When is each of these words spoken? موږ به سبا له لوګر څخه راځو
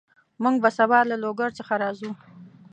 موږ 0.43 0.55
به 0.63 0.69
سبا 0.77 0.99
له 1.09 1.15
لوګر 1.23 1.49
څخه 1.59 1.73
راځو 1.83 2.11